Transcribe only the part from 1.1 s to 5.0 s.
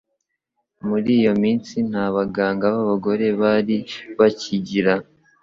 iyo minsi nta baganga b'abagore bari bakigira